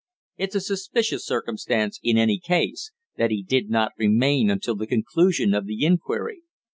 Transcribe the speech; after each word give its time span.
"It's 0.35 0.55
a 0.55 0.61
suspicious 0.61 1.23
circumstance, 1.23 1.99
in 2.01 2.17
any 2.17 2.39
case, 2.39 2.89
that 3.17 3.29
he 3.29 3.43
did 3.43 3.69
not 3.69 3.91
remain 3.99 4.49
until 4.49 4.73
the 4.75 4.87
conclusion 4.87 5.53
of 5.53 5.67
the 5.67 5.85
inquiry." 5.85 6.41